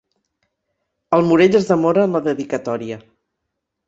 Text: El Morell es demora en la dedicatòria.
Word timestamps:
El 1.17 1.25
Morell 1.27 1.57
es 1.59 1.67
demora 1.71 2.05
en 2.09 2.15
la 2.17 2.21
dedicatòria. 2.29 2.99